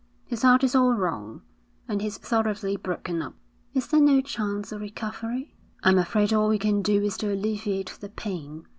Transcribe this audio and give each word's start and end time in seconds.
'His 0.25 0.41
heart 0.41 0.63
is 0.63 0.73
all 0.73 0.95
wrong, 0.95 1.43
and 1.87 2.01
he's 2.01 2.17
thoroughly 2.17 2.75
broken 2.75 3.21
up.' 3.21 3.35
'Is 3.75 3.87
there 3.87 4.01
no 4.01 4.19
chance 4.21 4.71
of 4.71 4.81
recovery?' 4.81 5.53
'I'm 5.83 5.99
afraid 5.99 6.33
all 6.33 6.49
we 6.49 6.57
can 6.57 6.81
do 6.81 7.03
is 7.03 7.17
to 7.17 7.31
alleviate 7.31 7.99
the 8.01 8.09
pain.' 8.09 8.65